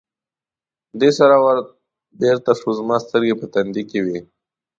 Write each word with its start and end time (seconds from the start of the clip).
دې 0.99 1.09
سره 1.17 1.35
ور 1.43 1.57
بېرته 2.21 2.51
شو، 2.59 2.69
زما 2.79 2.95
سترګې 3.05 3.35
په 3.39 3.45
تندي 3.53 3.83
کې 3.89 3.99
وې. 4.05 4.19